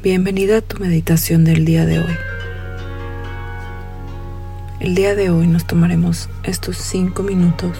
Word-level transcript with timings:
Bienvenida 0.00 0.58
a 0.58 0.60
tu 0.60 0.78
meditación 0.78 1.44
del 1.44 1.64
día 1.64 1.84
de 1.84 1.98
hoy. 1.98 2.16
El 4.78 4.94
día 4.94 5.16
de 5.16 5.30
hoy 5.30 5.48
nos 5.48 5.66
tomaremos 5.66 6.28
estos 6.44 6.76
cinco 6.76 7.24
minutos 7.24 7.76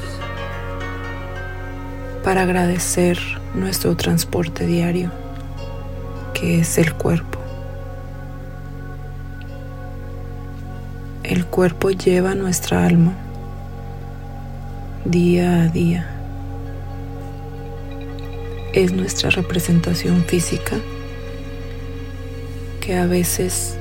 para 2.24 2.42
agradecer 2.42 3.20
nuestro 3.54 3.96
transporte 3.96 4.66
diario, 4.66 5.12
que 6.34 6.58
es 6.58 6.76
el 6.78 6.92
cuerpo. 6.92 7.38
El 11.22 11.46
cuerpo 11.46 11.90
lleva 11.90 12.34
nuestra 12.34 12.84
alma 12.84 13.12
día 15.04 15.62
a 15.62 15.68
día. 15.68 16.10
Es 18.72 18.92
nuestra 18.92 19.30
representación 19.30 20.24
física 20.24 20.78
que 22.88 22.96
a 22.96 23.04
veces 23.04 23.76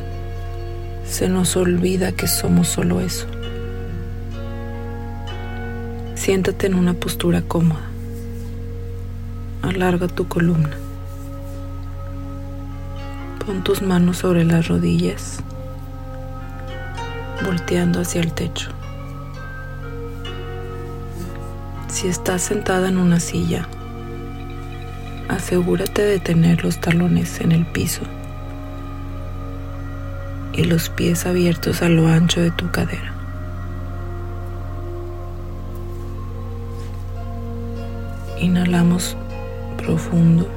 se 1.08 1.30
nos 1.30 1.56
olvida 1.56 2.12
que 2.12 2.28
somos 2.28 2.68
solo 2.68 3.00
eso. 3.00 3.26
Siéntate 6.16 6.68
en 6.68 6.74
una 6.76 6.94
postura 6.94 7.42
cómoda. 7.42 7.88
Alarga 9.62 10.10
tu 10.10 10.28
columna. 10.28 10.76
Pon 13.46 13.64
tus 13.64 13.82
manos 13.82 14.18
sobre 14.18 14.44
las 14.44 14.68
rodillas, 14.68 15.38
volteando 17.46 18.02
hacia 18.02 18.20
el 18.20 18.34
techo. 18.34 18.72
Si 21.88 22.10
estás 22.10 22.42
sentada 22.42 22.90
en 22.90 22.98
una 22.98 23.22
silla, 23.22 23.70
asegúrate 25.30 26.02
de 26.02 26.20
tener 26.20 26.62
los 26.66 26.82
talones 26.82 27.40
en 27.40 27.54
el 27.54 27.66
piso 27.68 28.02
y 30.58 30.64
los 30.64 30.90
pies 30.90 31.28
abiertos 31.28 31.84
a 31.84 31.88
lo 31.88 32.08
ancho 32.08 32.42
de 32.42 32.50
tu 32.50 32.70
cadera. 32.72 33.14
Inhalamos 38.40 39.16
profundo 39.78 40.50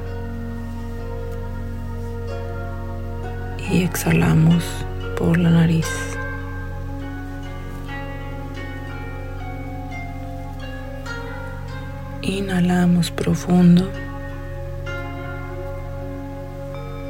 y 3.71 3.83
exhalamos 3.83 4.65
por 5.17 5.37
la 5.37 5.51
nariz. 5.51 5.87
Inhalamos 12.23 13.11
profundo 13.11 13.87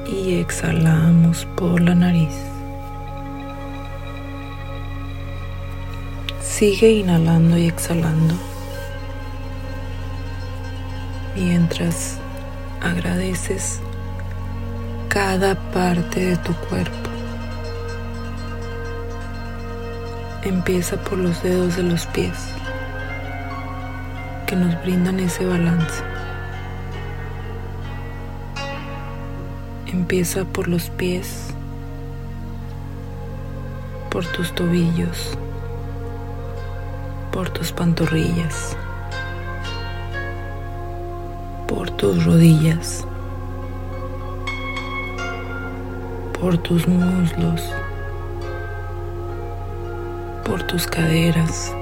y 0.06 0.36
exhalamos 0.36 1.48
por 1.56 1.80
la 1.80 1.96
nariz. 1.96 2.51
Sigue 6.62 6.92
inhalando 6.92 7.58
y 7.58 7.66
exhalando 7.66 8.36
mientras 11.36 12.20
agradeces 12.80 13.80
cada 15.10 15.56
parte 15.72 16.20
de 16.20 16.38
tu 16.38 16.54
cuerpo. 16.70 17.10
Empieza 20.44 20.98
por 21.04 21.18
los 21.18 21.42
dedos 21.42 21.78
de 21.78 21.82
los 21.82 22.06
pies 22.06 22.38
que 24.46 24.56
nos 24.56 24.80
brindan 24.84 25.20
ese 25.20 25.44
balance. 25.44 26.04
Empieza 29.88 30.46
por 30.46 30.68
los 30.68 30.92
pies, 30.92 31.48
por 34.12 34.24
tus 34.28 34.54
tobillos, 34.54 35.36
por 37.32 37.50
tus 37.50 37.72
pantorrillas, 37.72 38.76
por 41.68 41.90
tus 41.92 42.26
rodillas, 42.26 43.08
por 46.40 46.58
tus 46.58 46.88
muslos, 46.88 47.62
por 50.44 50.64
tus 50.64 50.86
caderas, 50.86 51.74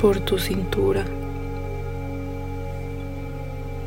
por 0.00 0.18
tu 0.20 0.38
cintura, 0.38 1.04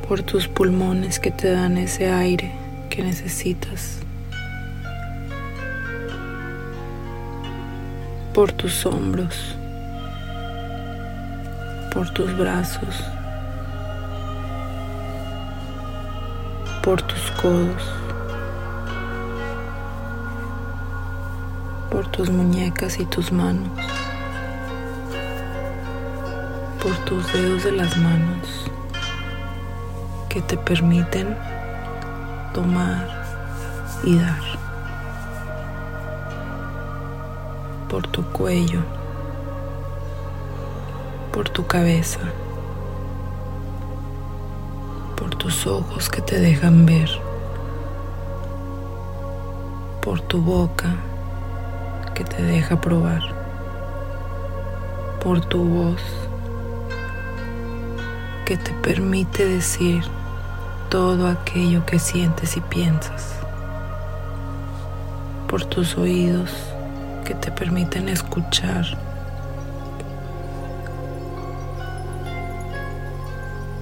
por 0.08 0.24
tus 0.24 0.48
pulmones 0.48 1.20
que 1.20 1.32
te 1.32 1.52
dan 1.52 1.78
ese 1.78 2.10
aire 2.10 2.52
que 2.90 3.04
necesitas. 3.04 4.00
Por 8.42 8.54
tus 8.54 8.88
hombros, 8.88 9.56
por 11.94 12.10
tus 12.10 12.36
brazos, 12.36 13.04
por 16.82 17.00
tus 17.04 17.22
codos, 17.40 17.84
por 21.92 22.08
tus 22.08 22.32
muñecas 22.32 23.00
y 23.00 23.06
tus 23.06 23.32
manos, 23.32 23.78
por 26.82 26.98
tus 27.06 27.32
dedos 27.34 27.64
de 27.64 27.74
las 27.74 27.96
manos 27.98 28.72
que 30.30 30.42
te 30.42 30.58
permiten 30.58 31.38
tomar 32.56 33.08
y 34.04 34.18
dar. 34.18 34.71
Por 37.92 38.08
tu 38.08 38.24
cuello, 38.24 38.80
por 41.34 41.50
tu 41.50 41.68
cabeza, 41.68 42.22
por 45.18 45.36
tus 45.36 45.68
ojos 45.68 46.08
que 46.08 46.22
te 46.22 46.40
dejan 46.40 46.86
ver, 46.86 47.10
por 50.02 50.22
tu 50.22 50.42
boca 50.42 50.96
que 52.16 52.24
te 52.24 52.42
deja 52.42 52.80
probar, 52.80 53.24
por 55.22 55.42
tu 55.42 55.62
voz 55.62 56.02
que 58.46 58.56
te 58.56 58.72
permite 58.76 59.46
decir 59.46 60.02
todo 60.88 61.28
aquello 61.28 61.86
que 61.86 62.00
sientes 62.00 62.56
y 62.56 62.62
piensas, 62.62 63.36
por 65.50 65.66
tus 65.66 65.98
oídos 65.98 66.72
que 67.32 67.38
te 67.38 67.52
permiten 67.52 68.10
escuchar. 68.10 68.86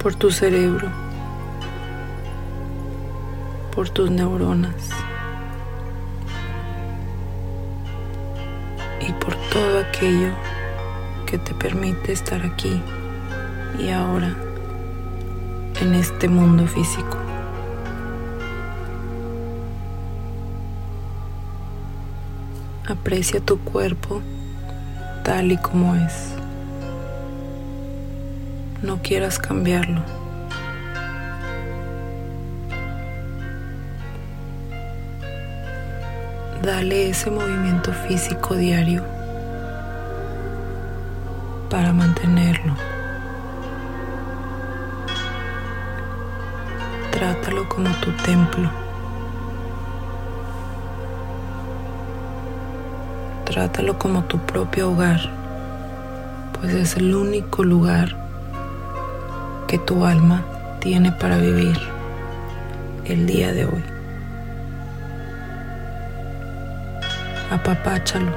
Por 0.00 0.14
tu 0.14 0.30
cerebro, 0.30 0.88
por 3.74 3.88
tus 3.88 4.08
neuronas 4.08 4.90
y 9.00 9.12
por 9.14 9.34
todo 9.52 9.80
aquello 9.80 10.30
que 11.26 11.36
te 11.38 11.52
permite 11.52 12.12
estar 12.12 12.40
aquí 12.46 12.80
y 13.80 13.88
ahora 13.90 14.32
en 15.80 15.94
este 15.94 16.28
mundo 16.28 16.68
físico. 16.68 17.29
Aprecia 22.90 23.38
tu 23.38 23.56
cuerpo 23.60 24.20
tal 25.22 25.52
y 25.52 25.56
como 25.58 25.94
es. 25.94 26.34
No 28.82 29.00
quieras 29.00 29.38
cambiarlo. 29.38 30.02
Dale 36.64 37.10
ese 37.10 37.30
movimiento 37.30 37.92
físico 37.92 38.56
diario 38.56 39.04
para 41.70 41.92
mantenerlo. 41.92 42.74
Trátalo 47.12 47.68
como 47.68 47.88
tu 48.00 48.10
templo. 48.24 48.89
Trátalo 53.50 53.98
como 53.98 54.22
tu 54.22 54.38
propio 54.38 54.92
hogar, 54.92 55.18
pues 56.52 56.72
es 56.72 56.96
el 56.96 57.12
único 57.16 57.64
lugar 57.64 58.16
que 59.66 59.76
tu 59.76 60.04
alma 60.04 60.44
tiene 60.78 61.10
para 61.10 61.36
vivir 61.36 61.76
el 63.06 63.26
día 63.26 63.52
de 63.52 63.64
hoy. 63.64 63.84
Apapáchalo. 67.50 68.30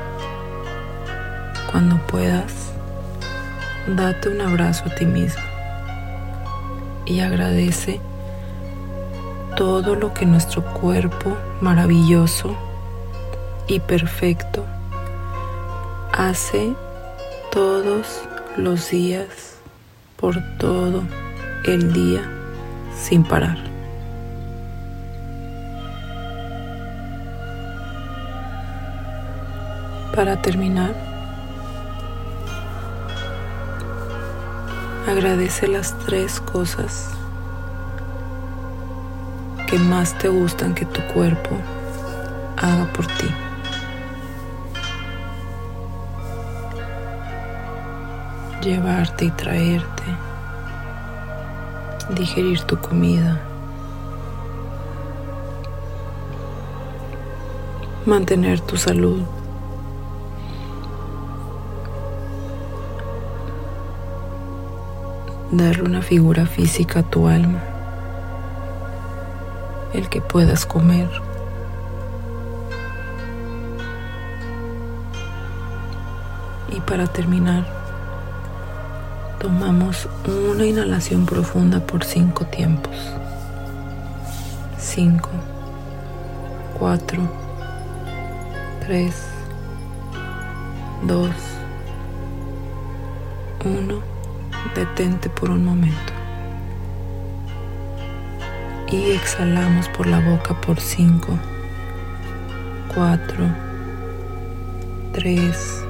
Cuando 1.71 1.97
puedas, 2.07 2.71
date 3.85 4.29
un 4.29 4.41
abrazo 4.41 4.85
a 4.87 4.95
ti 4.95 5.05
mismo 5.05 5.43
y 7.05 7.19
agradece 7.19 8.01
todo 9.55 9.93
lo 9.93 10.11
que 10.11 10.25
nuestro 10.25 10.63
cuerpo 10.63 11.37
maravilloso 11.61 12.57
y 13.67 13.79
perfecto 13.79 14.65
hace 16.13 16.75
todos 17.51 18.21
los 18.55 18.91
días 18.91 19.57
por 20.15 20.35
todo 20.59 21.03
el 21.65 21.91
día 21.91 22.21
sin 22.95 23.23
parar. 23.23 23.57
Para 30.15 30.39
terminar, 30.39 30.93
agradece 35.07 35.67
las 35.67 35.97
tres 36.05 36.39
cosas 36.39 37.09
que 39.67 39.79
más 39.79 40.15
te 40.19 40.27
gustan 40.27 40.75
que 40.75 40.85
tu 40.85 41.01
cuerpo 41.13 41.57
haga 42.57 42.85
por 42.93 43.07
ti. 43.07 43.42
Llevarte 48.63 49.25
y 49.25 49.31
traerte, 49.31 50.03
digerir 52.15 52.61
tu 52.61 52.77
comida, 52.77 53.41
mantener 58.05 58.61
tu 58.61 58.77
salud. 58.77 59.21
darle 65.51 65.83
una 65.83 66.01
figura 66.01 66.47
física 66.47 67.01
a 67.01 67.03
tu 67.03 67.27
alma 67.27 67.61
el 69.93 70.09
que 70.09 70.19
puedas 70.19 70.65
comer. 70.65 71.09
Y 76.75 76.79
para 76.81 77.05
terminar, 77.05 77.82
tomamos 79.43 80.07
una 80.25 80.65
inhalación 80.65 81.25
profunda 81.25 81.85
por 81.85 82.05
cinco 82.05 82.45
tiempos. 82.45 82.95
Cinco, 84.79 85.29
cuatro, 86.79 87.19
tres, 88.79 89.13
dos, 91.05 91.35
uno. 93.65 94.01
Detente 94.73 95.29
por 95.29 95.51
un 95.51 95.65
momento 95.65 96.13
y 98.89 99.11
exhalamos 99.11 99.89
por 99.89 100.07
la 100.07 100.19
boca 100.21 100.59
por 100.61 100.79
5, 100.79 101.37
4, 102.95 103.45
3, 105.11 105.85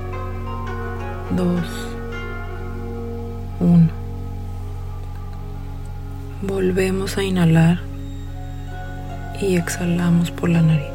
2, 1.36 1.93
1. 3.64 3.90
Volvemos 6.42 7.18
a 7.18 7.24
inhalar 7.24 7.80
y 9.42 9.56
exhalamos 9.56 10.32
por 10.32 10.50
la 10.50 10.62
nariz. 10.62 10.88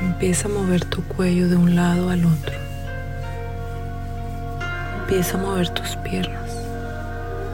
Empieza 0.00 0.48
a 0.48 0.50
mover 0.50 0.84
tu 0.84 1.02
cuello 1.04 1.48
de 1.48 1.56
un 1.56 1.74
lado 1.74 2.10
al 2.10 2.24
otro. 2.24 2.54
Empieza 5.02 5.38
a 5.38 5.40
mover 5.40 5.68
tus 5.70 5.96
piernas 5.96 6.42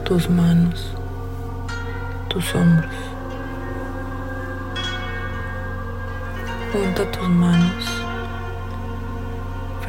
tus 0.09 0.27
manos, 0.27 0.91
tus 2.29 2.55
hombros. 2.55 2.89
Junta 6.73 7.11
tus 7.11 7.29
manos 7.29 7.98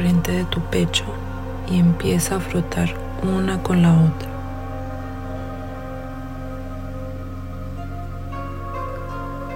frente 0.01 0.33
de 0.33 0.45
tu 0.45 0.63
pecho 0.71 1.05
y 1.71 1.79
empieza 1.79 2.37
a 2.37 2.41
frotar 2.41 2.89
una 3.23 3.63
con 3.63 3.83
la 3.83 3.93
otra. 3.93 4.31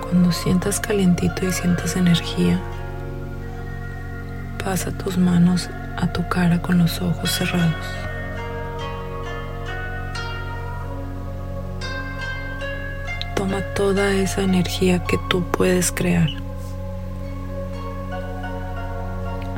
Cuando 0.02 0.30
sientas 0.32 0.80
calientito 0.80 1.46
y 1.46 1.50
sientas 1.50 1.96
energía, 1.96 2.60
pasa 4.62 4.92
tus 4.92 5.16
manos 5.16 5.70
a 5.96 6.12
tu 6.12 6.28
cara 6.28 6.60
con 6.60 6.76
los 6.76 7.00
ojos 7.00 7.30
cerrados. 7.30 7.86
toma 13.34 13.60
toda 13.74 14.12
esa 14.12 14.42
energía 14.42 15.02
que 15.04 15.18
tú 15.28 15.42
puedes 15.50 15.90
crear. 15.90 16.43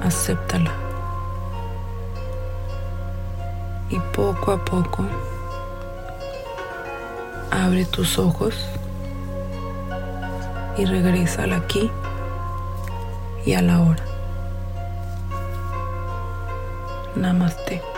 Acéptala. 0.06 0.70
Y 3.91 3.99
poco 4.14 4.53
a 4.53 4.64
poco 4.64 5.05
abre 7.50 7.85
tus 7.87 8.17
ojos 8.17 8.55
y 10.79 10.85
regresa 10.85 11.43
al 11.43 11.55
aquí 11.55 11.91
y 13.44 13.55
a 13.55 13.62
la 13.62 13.81
hora. 13.81 14.05
Namaste. 17.17 17.95